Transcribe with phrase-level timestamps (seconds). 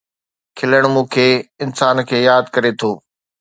[0.57, 1.27] کلڻ مون کي
[1.63, 2.91] انسان کي ياد ڪري ٿو